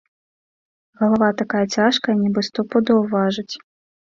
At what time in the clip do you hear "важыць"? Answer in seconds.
3.15-3.49